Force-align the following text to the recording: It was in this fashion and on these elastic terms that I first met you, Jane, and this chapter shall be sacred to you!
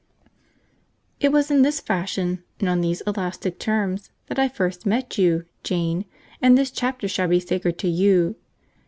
It 1.19 1.31
was 1.31 1.51
in 1.51 1.61
this 1.61 1.79
fashion 1.79 2.43
and 2.59 2.67
on 2.67 2.81
these 2.81 3.01
elastic 3.01 3.59
terms 3.59 4.09
that 4.29 4.39
I 4.39 4.49
first 4.49 4.83
met 4.83 5.19
you, 5.19 5.45
Jane, 5.63 6.05
and 6.41 6.57
this 6.57 6.71
chapter 6.71 7.07
shall 7.07 7.27
be 7.27 7.39
sacred 7.39 7.77
to 7.77 7.87
you! 7.87 8.35